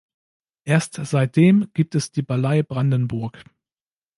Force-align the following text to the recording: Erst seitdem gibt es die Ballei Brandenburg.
Erst 0.65 0.95
seitdem 0.95 1.69
gibt 1.75 1.93
es 1.93 2.11
die 2.11 2.23
Ballei 2.23 2.63
Brandenburg. 2.63 3.43